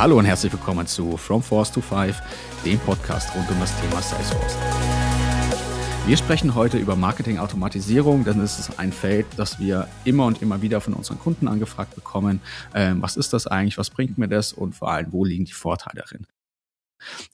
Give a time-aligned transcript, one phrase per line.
[0.00, 2.22] Hallo und herzlich willkommen zu From Force to Five,
[2.64, 4.56] dem Podcast rund um das Thema Salesforce.
[6.06, 10.62] Wir sprechen heute über Marketing-Automatisierung, denn es ist ein Feld, das wir immer und immer
[10.62, 12.40] wieder von unseren Kunden angefragt bekommen.
[12.74, 13.76] Ähm, was ist das eigentlich?
[13.76, 14.54] Was bringt mir das?
[14.54, 16.26] Und vor allem, wo liegen die Vorteile darin?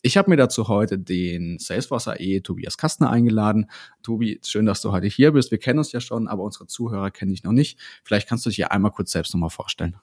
[0.02, 3.70] Ich habe mir dazu heute den Salesforce AE Tobias Kastner eingeladen.
[4.02, 5.52] Tobi, schön, dass du heute hier bist.
[5.52, 7.78] Wir kennen uns ja schon, aber unsere Zuhörer kennen dich noch nicht.
[8.02, 10.00] Vielleicht kannst du dich ja einmal kurz selbst nochmal vorstellen.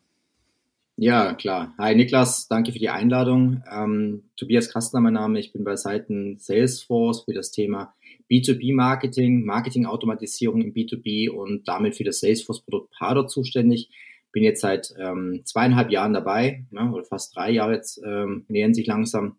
[0.95, 1.73] Ja, klar.
[1.79, 3.63] Hi Niklas, danke für die Einladung.
[3.71, 5.39] Ähm, Tobias Kastner, mein Name.
[5.39, 7.95] Ich bin bei Seiten Salesforce für das Thema
[8.29, 13.89] B2B-Marketing, Marketing-Automatisierung im B2B und damit für das Salesforce-Produkt Pardot zuständig.
[14.31, 18.75] Bin jetzt seit ähm, zweieinhalb Jahren dabei, ne, oder fast drei Jahre jetzt ähm, nähern
[18.75, 19.37] sich langsam.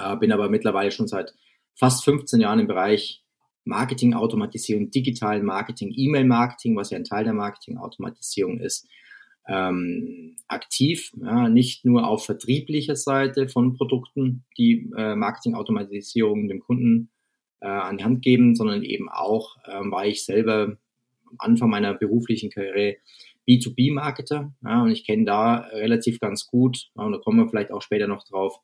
[0.00, 1.34] Äh, bin aber mittlerweile schon seit
[1.74, 3.24] fast 15 Jahren im Bereich
[3.64, 8.86] Marketing-Automatisierung, digitalen Marketing, E-Mail-Marketing, was ja ein Teil der Marketing-Automatisierung ist
[9.48, 17.10] ähm, aktiv, ja, nicht nur auf vertrieblicher Seite von Produkten, die äh, Marketingautomatisierung dem Kunden
[17.60, 20.76] äh, an die Hand geben, sondern eben auch, ähm, war ich selber
[21.26, 22.96] am Anfang meiner beruflichen Karriere
[23.48, 27.72] B2B-Marketer ja, und ich kenne da relativ ganz gut, ja, und da kommen wir vielleicht
[27.72, 28.58] auch später noch drauf,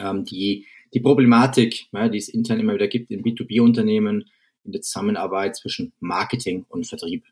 [0.00, 4.24] ähm, die, die Problematik, ja, die es intern immer wieder gibt in B2B-Unternehmen
[4.64, 7.24] in der Zusammenarbeit zwischen Marketing und Vertrieb.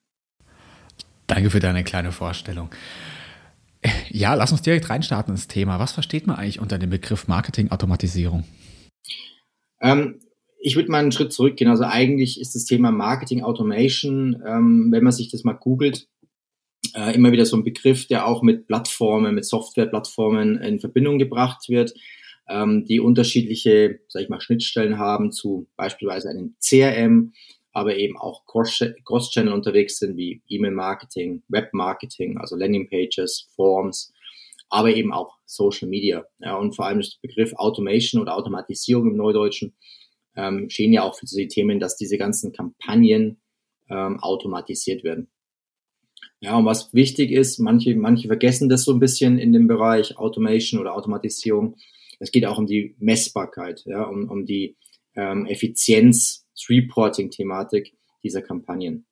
[1.26, 2.70] Danke für deine kleine Vorstellung.
[4.10, 5.78] Ja, lass uns direkt reinstarten ins Thema.
[5.78, 8.44] Was versteht man eigentlich unter dem Begriff Marketing-Automatisierung?
[9.80, 10.20] Ähm,
[10.58, 11.70] ich würde mal einen Schritt zurückgehen.
[11.70, 16.08] Also eigentlich ist das Thema Marketing Automation, ähm, wenn man sich das mal googelt,
[16.94, 21.68] äh, immer wieder so ein Begriff, der auch mit Plattformen, mit Softwareplattformen in Verbindung gebracht
[21.68, 21.92] wird,
[22.48, 27.32] ähm, die unterschiedliche, sag ich mal, Schnittstellen haben zu beispielsweise einem CRM,
[27.74, 34.12] aber eben auch Cross-Channel unterwegs sind, wie E-Mail-Marketing, Web-Marketing, also Landing-Pages, Forms,
[34.70, 36.24] aber eben auch Social Media.
[36.38, 39.74] Ja, und vor allem das Begriff Automation oder Automatisierung im Neudeutschen
[40.36, 43.40] ähm, stehen ja auch für diese Themen, dass diese ganzen Kampagnen
[43.90, 45.28] ähm, automatisiert werden.
[46.40, 50.16] Ja, und was wichtig ist, manche, manche vergessen das so ein bisschen in dem Bereich
[50.16, 51.76] Automation oder Automatisierung.
[52.20, 54.76] Es geht auch um die Messbarkeit, ja, um, um die
[55.16, 59.06] ähm, Effizienz Reporting-Thematik dieser Kampagnen.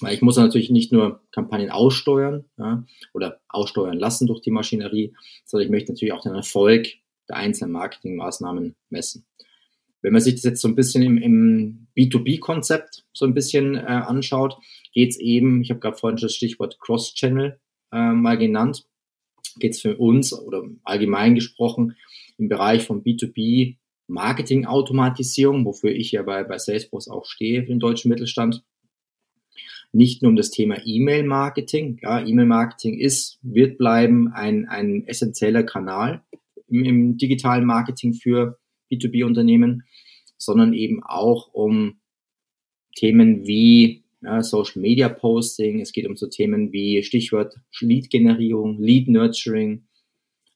[0.00, 5.14] Weil ich muss natürlich nicht nur Kampagnen aussteuern ja, oder aussteuern lassen durch die Maschinerie,
[5.44, 6.88] sondern ich möchte natürlich auch den Erfolg
[7.28, 9.26] der einzelnen Marketingmaßnahmen messen.
[10.02, 13.80] Wenn man sich das jetzt so ein bisschen im, im B2B-Konzept so ein bisschen äh,
[13.80, 14.58] anschaut,
[14.92, 17.58] geht es eben, ich habe gerade vorhin das Stichwort Cross-Channel
[17.92, 18.86] äh, mal genannt,
[19.58, 21.96] geht es für uns oder allgemein gesprochen
[22.38, 23.76] im Bereich von B2B
[24.08, 28.62] Marketing-Automatisierung, wofür ich ja bei, bei Salesforce auch stehe für den deutschen Mittelstand.
[29.92, 31.98] Nicht nur um das Thema E-Mail-Marketing.
[32.02, 36.22] Ja, E-Mail-Marketing ist, wird bleiben ein, ein essentieller Kanal
[36.68, 38.58] im, im digitalen Marketing für
[38.90, 39.84] B2B-Unternehmen,
[40.36, 42.00] sondern eben auch um
[42.94, 45.80] Themen wie ja, Social Media Posting.
[45.80, 49.84] Es geht um so Themen wie Stichwort Lead-Generierung, Lead-Nurturing,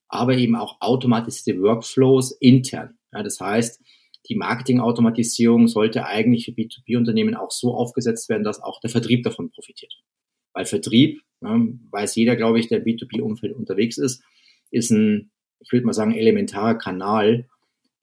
[0.09, 2.99] aber eben auch automatisierte Workflows intern.
[3.12, 3.81] Ja, das heißt,
[4.28, 9.50] die Marketingautomatisierung sollte eigentlich für B2B-Unternehmen auch so aufgesetzt werden, dass auch der Vertrieb davon
[9.50, 9.93] profitiert.
[10.53, 11.59] Weil Vertrieb, ja,
[11.91, 14.22] weiß jeder, glaube ich, der B2B-Umfeld unterwegs ist,
[14.70, 17.49] ist ein, ich würde mal sagen, elementarer Kanal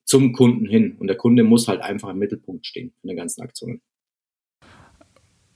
[0.03, 0.95] zum Kunden hin.
[0.97, 3.81] Und der Kunde muss halt einfach im Mittelpunkt stehen in der ganzen Aktion.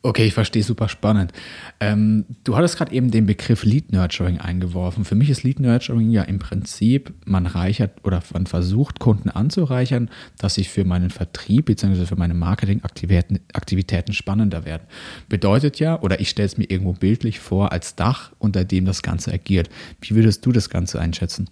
[0.03, 1.31] Okay, ich verstehe, super spannend.
[1.79, 5.05] Ähm, du hattest gerade eben den Begriff Lead Nurturing eingeworfen.
[5.05, 10.09] Für mich ist Lead Nurturing ja im Prinzip, man reichert oder man versucht, Kunden anzureichern,
[10.39, 12.07] dass sie für meinen Vertrieb bzw.
[12.07, 14.87] für meine Marketingaktivitäten Aktivitäten spannender werden.
[15.29, 19.03] Bedeutet ja, oder ich stelle es mir irgendwo bildlich vor, als Dach, unter dem das
[19.03, 19.69] Ganze agiert.
[20.01, 21.47] Wie würdest du das Ganze einschätzen?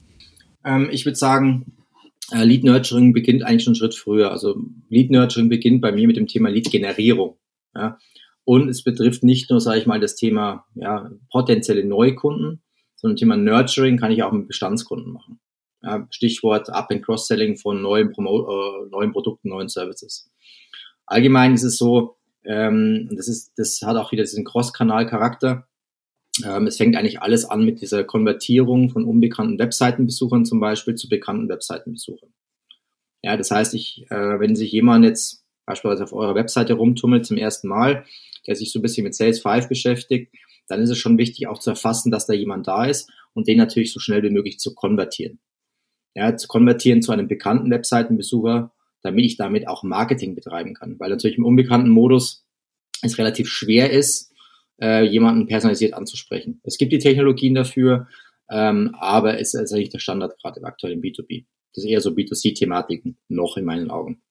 [0.66, 1.74] Ähm, ich würde sagen,
[2.32, 4.32] äh, Lead Nurturing beginnt eigentlich schon einen Schritt früher.
[4.32, 4.58] Also
[4.90, 7.38] Lead Nurturing beginnt bei mir mit dem Thema Lead Generierung.
[7.76, 8.00] Ja,
[8.50, 12.64] und es betrifft nicht nur, sage ich mal, das Thema ja, potenzielle Neukunden,
[12.96, 15.40] sondern Thema Nurturing kann ich auch mit Bestandskunden machen.
[15.84, 20.32] Ja, Stichwort Up- and Cross-Selling von neuen, Promo äh, neuen Produkten, neuen Services.
[21.06, 25.68] Allgemein ist es so, ähm, das, ist, das hat auch wieder diesen Cross-Kanal-Charakter.
[26.44, 31.08] Ähm, es fängt eigentlich alles an mit dieser Konvertierung von unbekannten Webseitenbesuchern zum Beispiel zu
[31.08, 32.34] bekannten Webseitenbesuchern.
[33.22, 37.38] Ja, das heißt, ich, äh, wenn sich jemand jetzt beispielsweise auf eurer Webseite rumtummelt zum
[37.38, 38.06] ersten Mal,
[38.48, 40.34] der sich so ein bisschen mit Sales 5 beschäftigt,
[40.68, 43.58] dann ist es schon wichtig auch zu erfassen, dass da jemand da ist und den
[43.58, 45.40] natürlich so schnell wie möglich zu konvertieren.
[46.16, 48.72] Ja, zu konvertieren zu einem bekannten Webseitenbesucher,
[49.02, 51.00] damit ich damit auch Marketing betreiben kann.
[51.00, 52.46] Weil natürlich im unbekannten Modus
[53.02, 54.32] es relativ schwer ist,
[54.82, 56.62] äh, jemanden personalisiert anzusprechen.
[56.64, 58.08] Es gibt die Technologien dafür,
[58.50, 61.46] ähm, aber es ist eigentlich der Standard gerade aktuell im B2B.
[61.74, 64.22] Das ist eher so B2C-Thematiken noch in meinen Augen.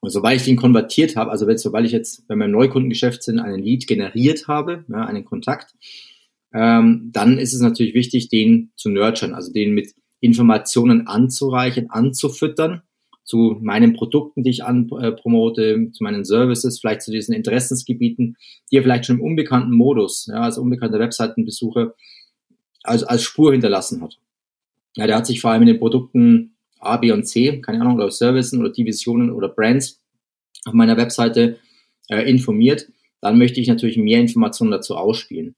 [0.00, 3.38] Und sobald ich den konvertiert habe, also wenn, sobald ich jetzt bei meinem Neukundengeschäft sind,
[3.38, 5.74] einen Lead generiert habe, ja, einen Kontakt,
[6.52, 12.82] ähm, dann ist es natürlich wichtig, den zu nurturen, also den mit Informationen anzureichen, anzufüttern
[13.24, 18.36] zu meinen Produkten, die ich anpromote, äh, zu meinen Services, vielleicht zu diesen Interessensgebieten,
[18.70, 21.94] die er vielleicht schon im unbekannten Modus, ja, als unbekannter Webseitenbesucher,
[22.82, 24.18] als, als Spur hinterlassen hat.
[24.96, 27.96] Ja, der hat sich vor allem in den Produkten A, B und C, keine Ahnung,
[27.96, 30.00] oder Services oder Divisionen oder Brands
[30.64, 31.58] auf meiner Webseite
[32.08, 32.88] äh, informiert.
[33.20, 35.54] Dann möchte ich natürlich mehr Informationen dazu ausspielen.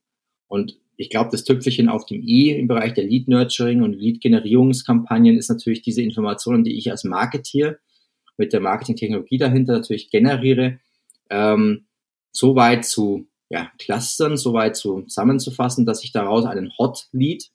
[0.47, 4.21] Und ich glaube, das Tüpfelchen auf dem i im Bereich der Lead Nurturing und Lead
[4.21, 7.77] Generierungskampagnen ist natürlich diese Informationen, die ich als Marketeer
[8.37, 10.79] mit der Marketingtechnologie dahinter natürlich generiere,
[11.29, 11.85] ähm,
[12.31, 17.51] so weit zu ja, clustern, so weit zusammenzufassen, dass ich daraus einen Hot Lead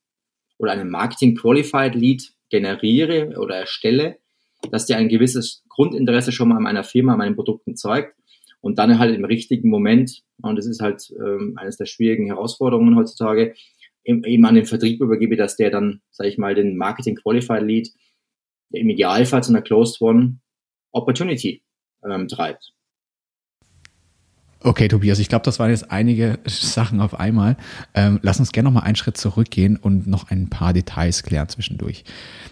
[0.56, 4.18] oder einen Marketing Qualified Lead generiere oder erstelle,
[4.70, 8.14] dass der ein gewisses Grundinteresse schon mal an meiner Firma, an meinen Produkten zeigt
[8.60, 12.96] und dann halt im richtigen Moment, und das ist halt ähm, eines der schwierigen Herausforderungen
[12.96, 13.54] heutzutage,
[14.04, 17.90] eben an den Vertrieb übergebe, dass der dann, sage ich mal, den Marketing Qualified Lead
[18.72, 20.38] im Idealfall zu einer Closed One
[20.92, 21.62] Opportunity
[22.04, 22.72] ähm, treibt.
[24.60, 27.56] Okay, Tobias, ich glaube, das waren jetzt einige Sachen auf einmal.
[27.94, 31.48] Ähm, lass uns gerne noch mal einen Schritt zurückgehen und noch ein paar Details klären
[31.48, 32.04] zwischendurch.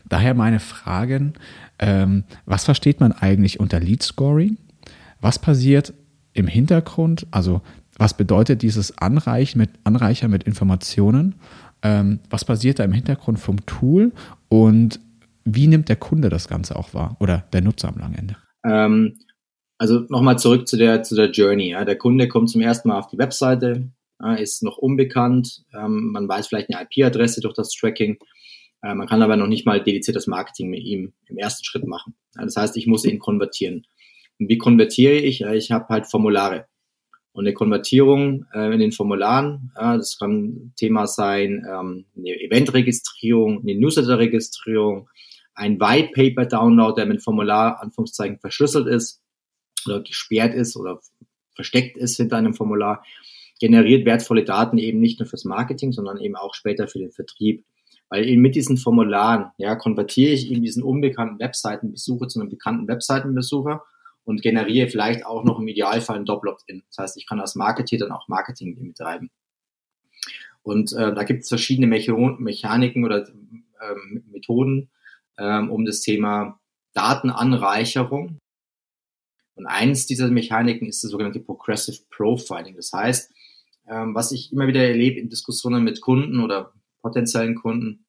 [0.09, 1.35] Daher meine Fragen,
[1.81, 4.57] ähm, was versteht man eigentlich unter Lead Scoring?
[5.21, 5.95] Was passiert
[6.33, 7.27] im Hintergrund?
[7.33, 7.63] Also
[7.99, 11.35] was bedeutet dieses Anreichen mit, Anreichern mit Informationen?
[11.83, 14.13] Ähm, was passiert da im Hintergrund vom Tool?
[14.49, 15.01] Und
[15.45, 18.37] wie nimmt der Kunde das Ganze auch wahr oder der Nutzer am langen Ende?
[19.79, 21.71] Also nochmal zurück zu der, zu der Journey.
[21.71, 21.85] Ja.
[21.85, 23.91] Der Kunde kommt zum ersten Mal auf die Webseite,
[24.21, 25.65] ja, ist noch unbekannt.
[25.75, 28.19] Ähm, man weiß vielleicht eine IP-Adresse durch das Tracking.
[28.83, 32.15] Äh, man kann aber noch nicht mal dediziertes Marketing mit ihm im ersten Schritt machen.
[32.37, 33.87] Ja, das heißt, ich muss ihn konvertieren.
[34.39, 35.43] Und wie konvertiere ich?
[35.43, 36.67] Ich habe halt Formulare.
[37.33, 43.61] Und eine Konvertierung äh, in den Formularen, ja, das kann Thema sein, ähm, eine Eventregistrierung,
[43.61, 45.11] eine Newsletter-Registrierung,
[45.55, 49.21] ein White Paper Download, der mit Formular Anführungszeichen verschlüsselt ist
[49.87, 51.01] oder gesperrt ist oder
[51.55, 53.05] versteckt ist hinter einem Formular,
[53.59, 57.65] generiert wertvolle Daten eben nicht nur fürs Marketing, sondern eben auch später für den Vertrieb.
[58.09, 62.87] Weil eben mit diesen Formularen, ja, konvertiere ich eben diesen unbekannten Webseitenbesucher zu einem bekannten
[62.87, 63.83] Webseitenbesucher
[64.25, 66.83] und generiere vielleicht auch noch im Idealfall ein Doppel-Opt-in.
[66.89, 69.31] Das heißt, ich kann als Marketer dann auch Marketing betreiben.
[70.63, 74.91] Und äh, da gibt es verschiedene Mechaniken oder ähm, Methoden,
[75.39, 76.61] ähm, um das Thema
[76.93, 78.39] Datenanreicherung.
[79.57, 82.77] Und eins dieser Mechaniken ist das sogenannte Progressive Profiling.
[82.77, 83.33] Das heißt,
[83.89, 88.05] ähm, was ich immer wieder erlebe in Diskussionen mit Kunden oder potenziellen Kunden,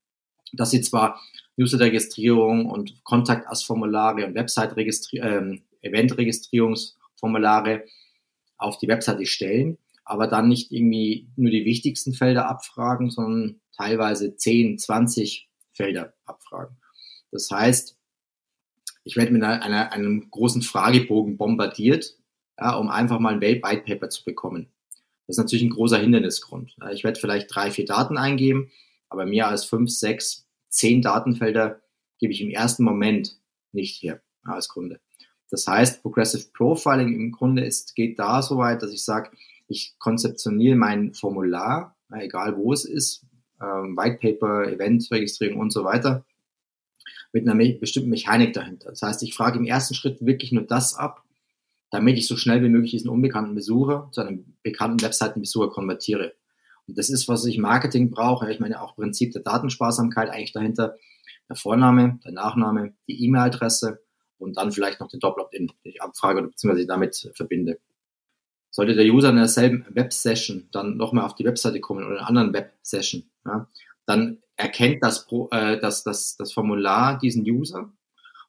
[0.53, 1.21] dass sie zwar
[1.55, 7.85] Newsletter-Registrierung und Kontaktassformulare und Website-Registrierung, ähm, Event-Registrierungsformulare
[8.57, 14.35] auf die Webseite stellen, aber dann nicht irgendwie nur die wichtigsten Felder abfragen, sondern teilweise
[14.35, 16.77] 10, 20 Felder abfragen.
[17.31, 17.96] Das heißt,
[19.07, 22.17] ich werde mit einer, einem großen Fragebogen bombardiert,
[22.59, 24.67] ja, um einfach mal ein White Paper zu bekommen.
[25.25, 26.75] Das ist natürlich ein großer Hindernisgrund.
[26.91, 28.69] Ich werde vielleicht drei, vier Daten eingeben,
[29.07, 31.81] aber mehr als fünf, sechs, zehn Datenfelder
[32.19, 33.39] gebe ich im ersten Moment
[33.71, 34.99] nicht her als Kunde.
[35.49, 39.31] Das heißt, Progressive Profiling im Grunde ist, geht da so weit, dass ich sage,
[39.69, 43.25] ich konzeptioniere mein Formular, egal wo es ist,
[43.61, 46.25] ähm, White Paper, Event-Registrierung und so weiter,
[47.33, 48.89] mit einer me bestimmten Mechanik dahinter.
[48.89, 51.23] Das heißt, ich frage im ersten Schritt wirklich nur das ab,
[51.91, 56.33] damit ich so schnell wie möglich diesen unbekannten Besucher zu einem bekannten Webseitenbesucher konvertiere.
[56.87, 58.51] Und das ist, was ich Marketing brauche.
[58.51, 60.95] Ich meine auch Prinzip der Datensparsamkeit eigentlich dahinter.
[61.49, 64.01] Der Vorname, der Nachname, die E-Mail-Adresse
[64.37, 67.79] und dann vielleicht noch den Doppel-Opt-in, den ich abfrage oder beziehungsweise damit verbinde.
[68.69, 72.27] Sollte der User in derselben Web-Session dann nochmal auf die Webseite kommen oder in einer
[72.27, 73.67] anderen Web-Session, ja,
[74.05, 77.93] dann erkennt das, äh, das, das, das Formular diesen User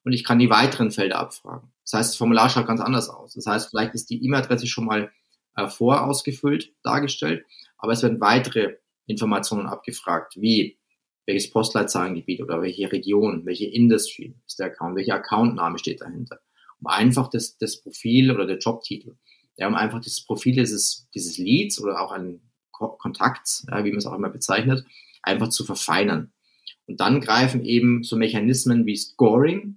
[0.04, 1.72] und ich kann die weiteren Felder abfragen.
[1.84, 3.34] Das heißt, das Formular schaut ganz anders aus.
[3.34, 5.12] Das heißt, vielleicht ist die E-Mail-Adresse schon mal
[5.56, 7.44] äh, vorausgefüllt dargestellt,
[7.76, 10.78] aber es werden weitere Informationen abgefragt, wie
[11.26, 16.40] welches Postleitzahlengebiet oder welche Region, welche Industry ist der Account, welcher Accountname steht dahinter.
[16.80, 19.16] Um einfach das, das Profil oder der Jobtitel,
[19.56, 23.98] ja, um einfach das Profil dieses, dieses Leads oder auch ein Kontakt, ja, wie man
[23.98, 24.86] es auch immer bezeichnet,
[25.28, 26.32] einfach zu verfeinern.
[26.87, 29.76] Und dann greifen eben so Mechanismen wie Scoring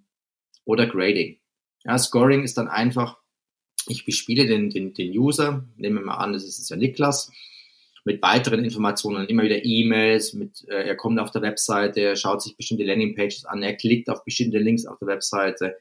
[0.63, 1.39] oder Grading.
[1.83, 3.17] Ja, Scoring ist dann einfach,
[3.87, 7.31] ich bespiele den, den, den User, nehmen wir mal an, das ist jetzt ja Niklas,
[8.03, 12.41] mit weiteren Informationen, immer wieder E-Mails, mit, äh, er kommt auf der Webseite, er schaut
[12.41, 15.77] sich bestimmte Landingpages an, er klickt auf bestimmte Links auf der Webseite,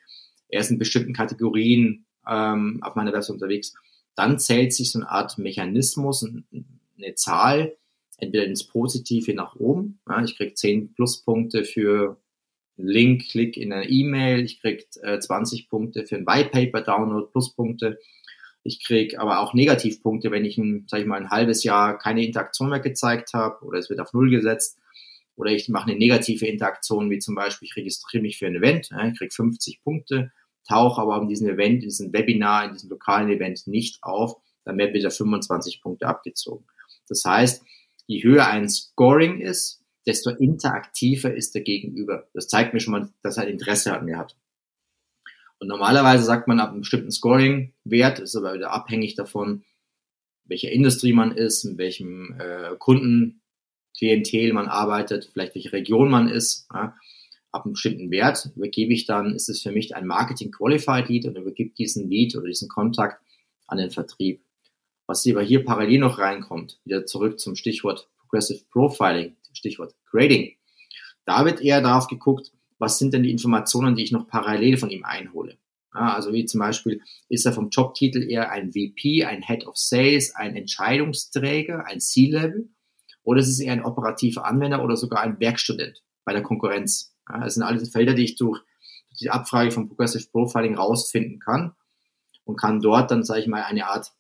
[0.49, 3.75] er ist in bestimmten Kategorien ähm, auf meiner Webseite unterwegs,
[4.17, 6.27] dann zählt sich so eine Art Mechanismus,
[6.99, 7.77] eine Zahl,
[8.21, 10.01] entweder ins Positive nach oben.
[10.09, 12.21] Ja, ich krieg 10 Pluspunkte für
[12.77, 17.31] Link, Klick in eine E-Mail, ich krieg äh, 20 Punkte für ein White Paper Download,
[17.31, 17.99] Pluspunkte.
[18.63, 22.25] Ich krieg aber auch Negativpunkte, wenn ich ein, sag ich mal, ein halbes Jahr keine
[22.25, 24.79] Interaktion mehr gezeigt habe oder es wird auf Null gesetzt
[25.37, 28.91] oder ich mache eine negative Interaktion, wie zum Beispiel ich registriere mich für ein Event,
[28.91, 30.33] ja, ich krieg 50 Punkte,
[30.69, 34.77] tauche aber in diesem Event, in diesem Webinar, in diesem lokalen Event nicht auf, dann
[34.77, 36.67] werden wieder 25 Punkte abgezogen.
[37.09, 37.65] Das heißt,
[38.11, 42.29] je höher ein Scoring ist, desto interaktiver ist der Gegenüber.
[42.35, 44.37] Das zeigt mir schon mal, dass er Interesse an mir hat.
[45.61, 49.63] Und normalerweise sagt man ab einem bestimmten Scoring-Wert, ist aber wieder abhängig davon,
[50.45, 56.67] welche Industrie man ist, in welchem äh, Kundenklientel man arbeitet, vielleicht welche Region man ist.
[56.75, 56.97] Ja.
[57.53, 61.27] Ab einem bestimmten Wert übergebe ich dann, ist es für mich ein Marketing Qualified Lead
[61.27, 63.23] und übergebe diesen Lead oder diesen Kontakt
[63.69, 64.43] an den Vertrieb.
[65.11, 70.55] Was aber hier parallel noch reinkommt, wieder zurück zum Stichwort Progressive Profiling, Stichwort Grading.
[71.25, 74.89] Da wird eher darauf geguckt, was sind denn die Informationen, die ich noch parallel von
[74.89, 75.59] ihm einhole.
[75.93, 79.77] Ja, also wie zum Beispiel, ist er vom Jobtitel eher ein VP, ein Head of
[79.77, 82.69] Sales, ein Entscheidungsträger, ein C-Level
[83.25, 87.17] oder ist es eher ein operativer Anwender oder sogar ein Werkstudent bei der Konkurrenz.
[87.29, 88.61] Ja, das sind alles Felder, die ich durch,
[89.21, 91.75] die Abfrage von Progressive Profiling rausfinden kann
[92.45, 94.13] und kann dort dann, sage ich mal, eine Art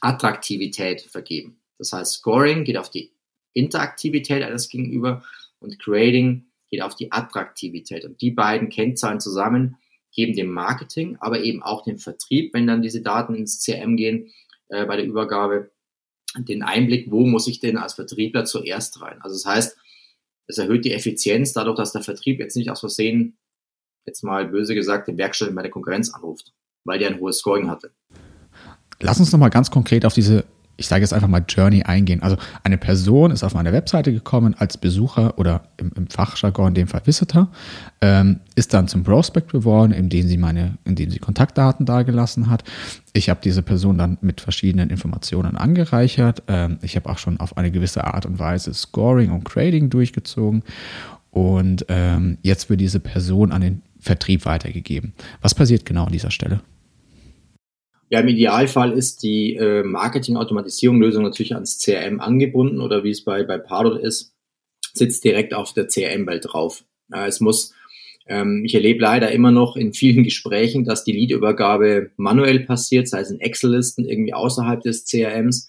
[0.00, 1.60] Attraktivität vergeben.
[1.78, 3.12] Das heißt, Scoring geht auf die
[3.52, 5.24] Interaktivität eines Gegenüber
[5.60, 8.04] und Grading geht auf die Attraktivität.
[8.04, 9.76] Und die beiden Kennzahlen zusammen
[10.12, 14.30] geben dem Marketing, aber eben auch dem Vertrieb, wenn dann diese Daten ins CRM gehen,
[14.68, 15.70] äh, bei der Übergabe,
[16.36, 19.20] den Einblick, wo muss ich denn als Vertriebler zuerst rein.
[19.22, 19.78] Also das heißt,
[20.46, 23.38] es erhöht die Effizienz dadurch, dass der Vertrieb jetzt nicht aus Versehen,
[24.06, 26.52] jetzt mal böse gesagt, den Werkstätten bei der Konkurrenz anruft,
[26.84, 27.92] weil der ein hohes Scoring hatte.
[29.00, 30.44] Lass uns nochmal ganz konkret auf diese,
[30.76, 32.22] ich sage jetzt einfach mal Journey eingehen.
[32.22, 36.74] Also eine Person ist auf meine Webseite gekommen als Besucher oder im, im Fachjargon in
[36.74, 37.48] dem Fall Visitor,
[38.00, 42.64] ähm, ist dann zum Prospect geworden, indem sie meine, indem sie Kontaktdaten dargelassen hat.
[43.12, 46.42] Ich habe diese Person dann mit verschiedenen Informationen angereichert.
[46.48, 50.64] Ähm, ich habe auch schon auf eine gewisse Art und Weise Scoring und Grading durchgezogen.
[51.30, 55.12] Und ähm, jetzt wird diese Person an den Vertrieb weitergegeben.
[55.40, 56.60] Was passiert genau an dieser Stelle?
[58.10, 63.44] Ja, im Idealfall ist die äh, Marketing-Automatisierung-Lösung natürlich ans CRM angebunden oder wie es bei,
[63.44, 64.32] bei Pardot ist,
[64.94, 66.84] sitzt direkt auf der CRM-Welt drauf.
[67.10, 67.74] Ja, es muss,
[68.26, 73.20] ähm, ich erlebe leider immer noch in vielen Gesprächen, dass die Lead-Übergabe manuell passiert, sei
[73.20, 75.68] es in Excel-Listen irgendwie außerhalb des CRMs.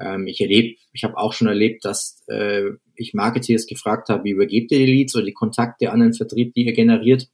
[0.00, 4.30] Ähm, ich erlebe, ich habe auch schon erlebt, dass äh, ich Marketeers gefragt habe, wie
[4.30, 7.28] übergebt ihr die Leads oder die Kontakte an den Vertrieb, die ihr generiert?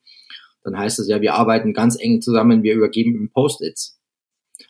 [0.62, 3.95] Dann heißt es ja, wir arbeiten ganz eng zusammen, wir übergeben Post-its.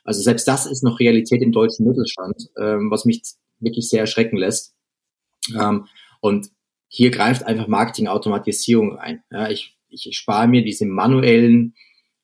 [0.05, 3.23] Also selbst das ist noch Realität im deutschen Mittelstand, ähm, was mich
[3.61, 4.75] wirklich sehr erschrecken lässt.
[5.59, 5.87] Ähm,
[6.21, 6.49] und
[6.89, 9.23] hier greift einfach Marketing-Automatisierung ein.
[9.31, 11.75] Ja, ich, ich spare mir diese manuellen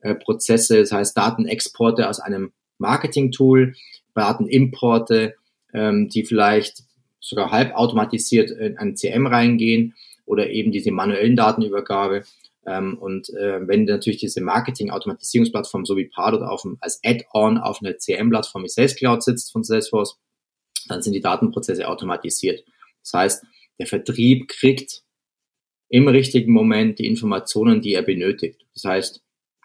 [0.01, 3.75] äh, Prozesse, das heißt Datenexporte aus einem Marketing-Tool,
[4.15, 5.35] Datenimporte,
[5.73, 6.83] ähm, die vielleicht
[7.21, 9.95] sogar halb automatisiert in ein CM reingehen
[10.27, 12.25] oder eben diese manuellen Datenübergabe.
[12.67, 17.81] Ähm, und äh, wenn natürlich diese Marketing-Automatisierungsplattform so wie Pardot auf dem, als Add-on auf
[17.83, 20.19] einer CM-Plattform wie Sales Cloud sitzt von Salesforce,
[20.89, 22.65] dann sind die Datenprozesse automatisiert.
[23.03, 23.45] Das heißt,
[23.79, 25.03] der Vertrieb kriegt
[25.89, 28.65] im richtigen Moment die Informationen, die er benötigt.
[28.75, 29.23] Das heißt,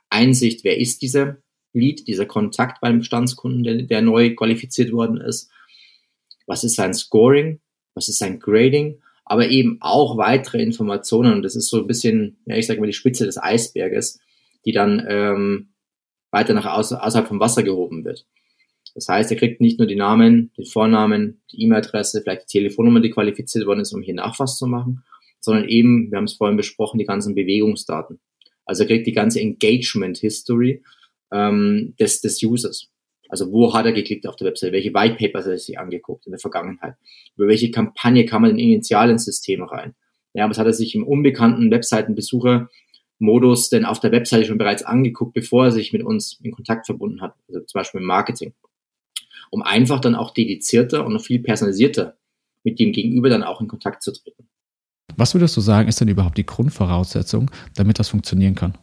[0.10, 1.38] Einsicht, wer ist dieser
[1.74, 5.50] Lead, dieser Kontakt beim Bestandskunden, der, der neu qualifiziert worden ist.
[6.46, 7.60] Was ist sein Scoring?
[7.94, 9.02] Was ist sein Grading?
[9.30, 11.34] Aber eben auch weitere Informationen.
[11.34, 14.20] Und das ist so ein bisschen, ja, ich sage mal, die Spitze des Eisberges,
[14.66, 15.70] die dann ähm,
[16.32, 18.26] weiter nach außer, außerhalb vom Wasser gehoben wird.
[18.96, 23.00] Das heißt, er kriegt nicht nur die Namen, den Vornamen, die E-Mail-Adresse, vielleicht die Telefonnummer,
[23.00, 25.04] die qualifiziert worden ist, um hier Nachfass zu machen,
[25.40, 28.20] sondern eben, wir haben es vorhin besprochen, die ganzen Bewegungsdaten.
[28.66, 30.84] Also er kriegt die ganze Engagement-History
[31.32, 32.90] ähm, des, des Users.
[33.30, 34.72] Also wo hat er geklickt auf der Website?
[34.72, 36.96] Welche White Papers hat er sich angeguckt in der Vergangenheit?
[37.36, 39.96] Über welche Kampagne kam er denn initial ins System rein?
[40.34, 45.34] Ja, was hat er sich im unbekannten Webseitenbesucher-Modus denn auf der Webseite schon bereits angeguckt,
[45.34, 47.34] bevor er sich mit uns in Kontakt verbunden hat?
[47.48, 48.54] Also zum Beispiel im Marketing.
[49.50, 52.18] Um einfach dann auch dedizierter und noch viel personalisierter
[52.64, 54.48] mit dem Gegenüber dann auch in Kontakt zu treten.
[55.16, 58.78] Was würdest du sagen, ist denn überhaupt die Grundvoraussetzung, damit das funktionieren kann?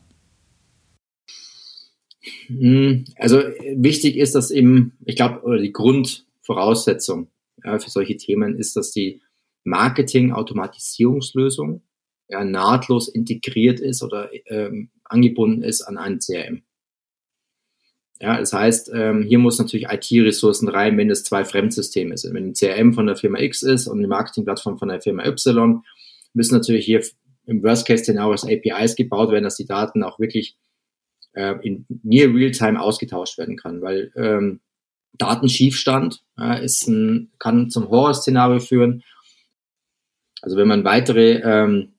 [2.47, 3.43] Hm, also
[3.76, 7.28] wichtig ist, dass eben, ich glaube, oder die Grundvoraussetzung
[7.62, 9.21] äh, für solche Themen ist, dass die
[9.64, 11.83] Marketing-Automatisierungslösung
[12.28, 16.62] ja, nahtlos integriert ist oder ähm, angebunden ist an ein CRM.
[18.21, 22.35] Ja, das heißt, ähm, hier muss natürlich IT-Ressourcen rein, wenn es zwei Fremdsysteme sind.
[22.35, 25.83] Wenn ein CRM von der Firma X ist und eine Marketingplattform von der Firma Y,
[26.33, 27.02] müssen natürlich hier
[27.47, 30.57] im Worst-Case-Szenario APIs gebaut werden, dass die Daten auch wirklich
[31.34, 34.60] äh, in near real-time ausgetauscht werden kann, weil ähm,
[35.18, 39.02] Datenschiefstand äh, ist ein, kann zum Horrorszenario führen.
[40.42, 41.94] Also wenn man weitere ähm,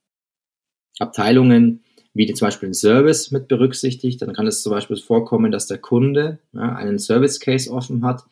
[0.98, 1.82] Abteilungen
[2.14, 5.78] wie zum Beispiel ein Service mit berücksichtigt, dann kann es zum Beispiel vorkommen, dass der
[5.78, 8.24] Kunde ja, einen Service Case offen hat,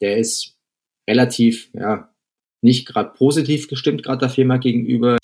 [0.00, 0.56] der ist
[1.08, 2.10] relativ ja,
[2.62, 5.18] nicht gerade positiv gestimmt, gerade der Firma gegenüber.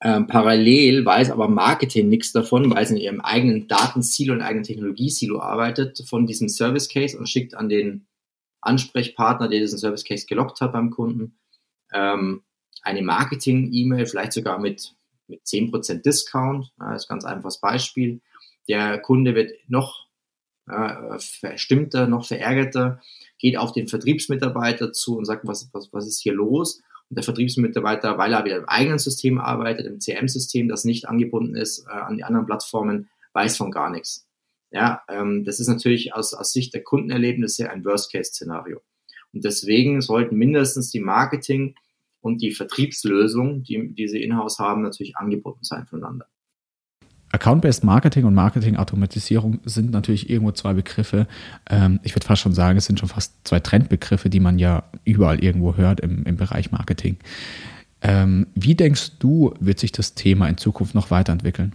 [0.00, 4.64] Ähm, parallel weiß aber Marketing nichts davon, weil es in ihrem eigenen Datensilo und eigenen
[4.64, 8.06] Technologiesilo arbeitet, von diesem Service Case und schickt an den
[8.60, 11.38] Ansprechpartner, der diesen Service Case gelockt hat beim Kunden,
[11.92, 12.42] ähm,
[12.82, 14.94] eine Marketing-E-Mail, vielleicht sogar mit,
[15.26, 16.72] mit 10% Discount.
[16.78, 18.20] Ja, ist ein ganz einfaches Beispiel.
[18.68, 20.06] Der Kunde wird noch
[20.68, 23.00] äh, verstimmter, noch verärgerter,
[23.38, 26.82] geht auf den Vertriebsmitarbeiter zu und sagt, was, was, was ist hier los?
[27.10, 31.86] Der Vertriebsmitarbeiter, weil er wieder im eigenen System arbeitet, im CM-System, das nicht angebunden ist
[31.86, 34.26] äh, an die anderen Plattformen, weiß von gar nichts.
[34.70, 38.82] Ja, ähm, das ist natürlich aus, aus Sicht der Kundenerlebnisse ein Worst-Case-Szenario.
[39.32, 41.74] Und deswegen sollten mindestens die Marketing-
[42.20, 46.26] und die Vertriebslösung, die, die sie in-house haben, natürlich angebunden sein voneinander.
[47.32, 51.26] Account-Based Marketing und Marketing-Automatisierung sind natürlich irgendwo zwei Begriffe.
[51.68, 54.84] Ähm, ich würde fast schon sagen, es sind schon fast zwei Trendbegriffe, die man ja
[55.04, 57.18] überall irgendwo hört im, im Bereich Marketing.
[58.00, 61.74] Ähm, wie denkst du, wird sich das Thema in Zukunft noch weiterentwickeln?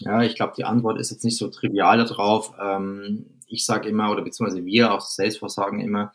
[0.00, 2.52] Ja, ich glaube, die Antwort ist jetzt nicht so trivial darauf.
[2.60, 6.12] Ähm, ich sage immer, oder beziehungsweise wir auch Salesforce sagen immer,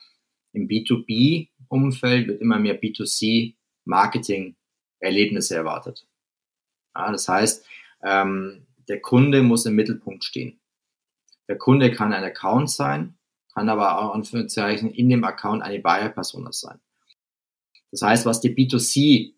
[0.53, 6.05] im B2B-Umfeld wird immer mehr B2C-Marketing-Erlebnisse erwartet.
[6.95, 7.65] Ja, das heißt,
[8.03, 10.59] ähm, der Kunde muss im Mittelpunkt stehen.
[11.47, 13.17] Der Kunde kann ein Account sein,
[13.53, 16.79] kann aber auch Anführungszeichen in dem Account eine Buyer-Persona sein.
[17.91, 19.33] Das heißt, was die B2C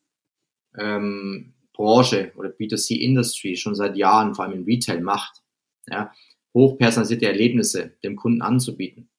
[0.77, 5.41] ähm, Branche oder B2C-Industry schon seit Jahren, vor allem im Retail, macht,
[5.87, 6.13] ja,
[6.53, 9.09] hochpersonalisierte Erlebnisse dem Kunden anzubieten,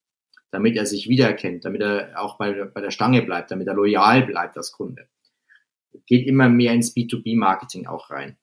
[0.51, 4.25] damit er sich wiedererkennt, damit er auch bei, bei der Stange bleibt, damit er loyal
[4.25, 5.09] bleibt als Kunde.
[6.07, 8.37] Geht immer mehr ins B2B-Marketing auch rein.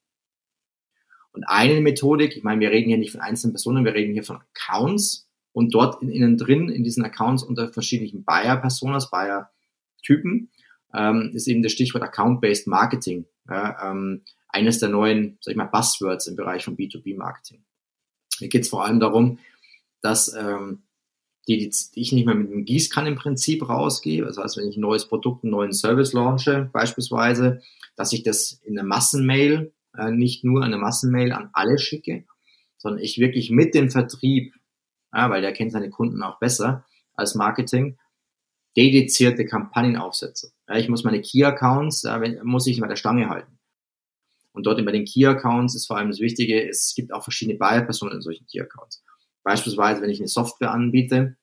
[1.33, 4.23] Und eine Methodik, ich meine, wir reden hier nicht von einzelnen Personen, wir reden hier
[4.23, 10.49] von Accounts und dort in, innen drin, in diesen Accounts unter verschiedenen Buyer-Personas, Buyer-Typen,
[10.93, 13.25] ähm, ist eben das Stichwort Account-Based Marketing.
[13.49, 17.63] Ja, ähm, eines der neuen, sag ich mal, Buzzwords im Bereich von B2B-Marketing.
[18.37, 19.39] Hier geht es vor allem darum,
[20.01, 20.83] dass ähm,
[21.47, 24.23] die, die ich nicht mehr mit einem Gießkannenprinzip rausgehe.
[24.23, 27.61] Das heißt, wenn ich ein neues Produkt, einen neuen Service launche, beispielsweise,
[27.95, 32.25] dass ich das in einer Massenmail, äh, nicht nur eine Massenmail an alle schicke,
[32.77, 34.53] sondern ich wirklich mit dem Vertrieb,
[35.13, 37.97] ja, weil der kennt seine Kunden auch besser als Marketing,
[38.75, 40.53] dedizierte Kampagnen aufsetze.
[40.67, 43.59] Ja, ich muss meine Key-Accounts, ja, muss ich bei der Stange halten.
[44.53, 48.15] Und dort bei den Key-Accounts ist vor allem das Wichtige, es gibt auch verschiedene Buyer-Personen
[48.15, 49.03] in solchen Key-Accounts.
[49.43, 51.37] Beispielsweise, wenn ich eine Software anbiete,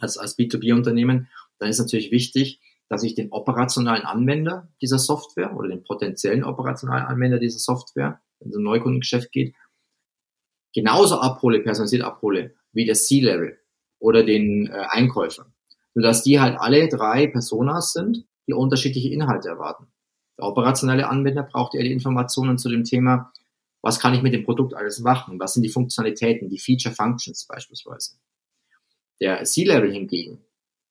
[0.00, 5.68] als, als B2B-Unternehmen, dann ist natürlich wichtig, dass ich den operationalen Anwender dieser Software oder
[5.68, 9.54] den potenziellen operationalen Anwender dieser Software, wenn es um Neukundengeschäft geht,
[10.74, 13.58] genauso abhole, personalisiert abhole, wie das C-Level
[13.98, 15.46] oder den äh, Einkäufer
[15.96, 19.86] sodass die halt alle drei Personas sind, die unterschiedliche Inhalte erwarten.
[20.36, 23.32] Der operationelle Anwender braucht eher die Informationen zu dem Thema,
[23.80, 27.46] was kann ich mit dem Produkt alles machen, was sind die Funktionalitäten, die Feature Functions
[27.46, 28.16] beispielsweise.
[29.22, 30.44] Der C-Level hingegen,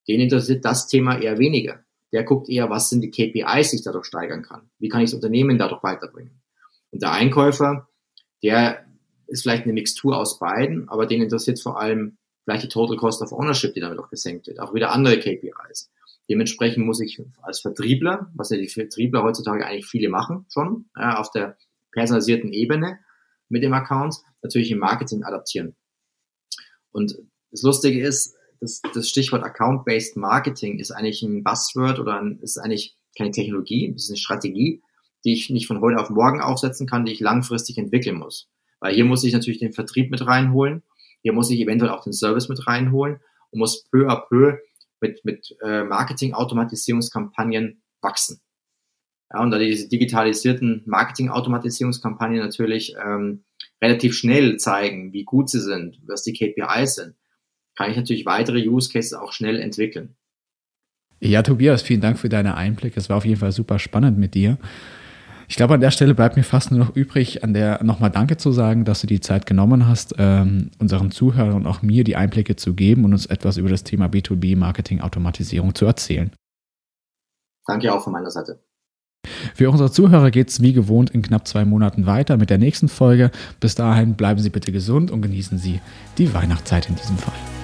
[0.07, 1.84] den interessiert das Thema eher weniger.
[2.15, 4.69] Der guckt eher, was sind die KPIs, die ich dadurch steigern kann.
[4.79, 6.41] Wie kann ich das Unternehmen dadurch weiterbringen?
[6.91, 7.89] Und der Einkäufer,
[8.41, 8.85] der
[9.27, 13.21] ist vielleicht eine Mixtur aus beiden, aber den interessiert vor allem, vielleicht die Total Cost
[13.21, 15.91] of Ownership, die damit auch gesenkt wird, auch wieder andere KPIs.
[16.29, 21.17] Dementsprechend muss ich als Vertriebler, was ja die Vertriebler heutzutage eigentlich viele machen schon, ja,
[21.19, 21.57] auf der
[21.91, 22.99] personalisierten Ebene
[23.49, 25.75] mit dem Account, natürlich im Marketing adaptieren.
[26.93, 27.17] Und
[27.51, 28.34] das Lustige ist,
[28.65, 33.93] das, das Stichwort Account-Based Marketing ist eigentlich ein Buzzword oder ein, ist eigentlich keine Technologie,
[33.95, 34.81] es ist eine Strategie,
[35.23, 38.49] die ich nicht von heute auf morgen aufsetzen kann, die ich langfristig entwickeln muss.
[38.79, 40.83] Weil hier muss ich natürlich den Vertrieb mit reinholen
[41.25, 44.59] hier muss ich eventuell auch den Service mit reinholen und muss peu à peu
[45.01, 48.41] mit, mit äh, Marketing-Automatisierungskampagnen wachsen.
[49.33, 53.43] Ja, und da diese digitalisierten Marketing-Automatisierungskampagnen natürlich ähm,
[53.81, 57.15] relativ schnell zeigen, wie gut sie sind, was die KPIs sind,
[57.75, 60.15] kann ich natürlich weitere Use Cases auch schnell entwickeln.
[61.19, 62.99] Ja, Tobias, vielen Dank für deine Einblicke.
[62.99, 64.57] Es war auf jeden Fall super spannend mit dir.
[65.47, 68.37] Ich glaube, an der Stelle bleibt mir fast nur noch übrig, an der nochmal Danke
[68.37, 72.15] zu sagen, dass du die Zeit genommen hast, ähm, unseren Zuhörern und auch mir die
[72.15, 76.31] Einblicke zu geben und uns etwas über das Thema B2B-Marketing-Automatisierung zu erzählen.
[77.67, 78.59] Danke auch von meiner Seite.
[79.55, 82.87] Für unsere Zuhörer geht es wie gewohnt in knapp zwei Monaten weiter mit der nächsten
[82.87, 83.31] Folge.
[83.59, 85.79] Bis dahin bleiben Sie bitte gesund und genießen Sie
[86.17, 87.54] die Weihnachtszeit in diesem Fall.